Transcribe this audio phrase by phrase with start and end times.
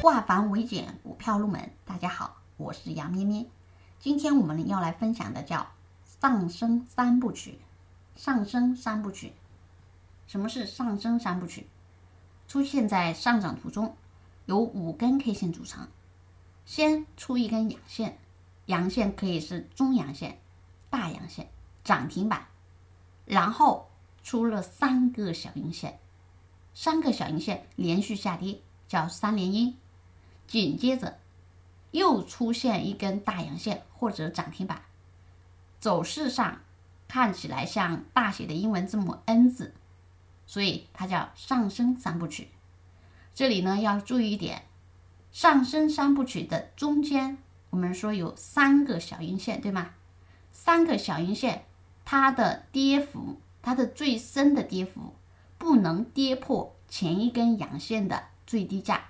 [0.00, 1.70] 化繁为简，股票入门。
[1.84, 3.44] 大家好，我是杨咩咩。
[3.98, 5.72] 今天我们要来分享的叫
[6.22, 7.58] 上升三部曲。
[8.16, 9.34] 上升三部曲，
[10.26, 11.66] 什么是上升三部曲？
[12.48, 13.94] 出现在上涨途中，
[14.46, 15.86] 由五根 K 线组成。
[16.64, 18.16] 先出一根阳线，
[18.64, 20.40] 阳线可以是中阳线、
[20.88, 21.50] 大阳线、
[21.84, 22.46] 涨停板，
[23.26, 23.90] 然后
[24.22, 25.98] 出了三个小阴线，
[26.72, 29.76] 三个小阴线连续下跌，叫三连阴。
[30.50, 31.20] 紧接着
[31.92, 34.82] 又出现一根大阳线或者涨停板，
[35.78, 36.62] 走势上
[37.06, 39.72] 看起来像大写的英文字母 N 字，
[40.48, 42.48] 所以它叫上升三部曲。
[43.32, 44.64] 这里呢要注意一点，
[45.30, 47.38] 上升三部曲的中间，
[47.70, 49.90] 我们说有三个小阴线，对吗？
[50.50, 51.64] 三个小阴线，
[52.04, 55.14] 它的跌幅，它的最深的跌幅
[55.58, 59.04] 不能跌破前一根阳线的最低价。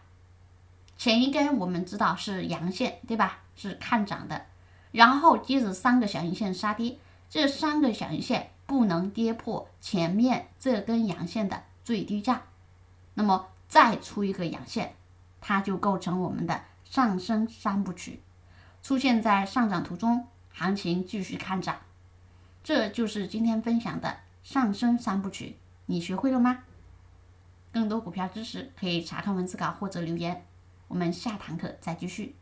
[1.00, 3.38] 前一根我们知道是阳线，对吧？
[3.56, 4.44] 是看涨的，
[4.92, 6.98] 然后接着三个小阴线杀跌，
[7.30, 12.42] 这三个小阴线不能跌破前面这根阳线的最低价，
[13.14, 14.94] 那么再出一个阳线，
[15.40, 18.20] 它就构成我们的上升三部曲，
[18.82, 21.78] 出现在上涨途中，行情继续看涨，
[22.62, 25.56] 这就是今天分享的上升三部曲，
[25.86, 26.58] 你学会了吗？
[27.72, 30.44] 更多股票知识可以查看文字稿或者留言。
[30.90, 32.39] 我们下堂课再继续。